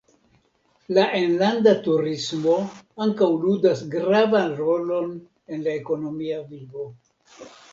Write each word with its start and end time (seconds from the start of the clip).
La 0.97 1.03
enlanda 1.17 1.73
turismo 1.87 2.55
ankaŭ 3.07 3.29
ludas 3.45 3.85
gravan 3.93 4.57
rolon 4.63 5.15
en 5.55 5.63
la 5.69 5.77
ekonomia 5.83 6.41
vivo. 6.49 6.89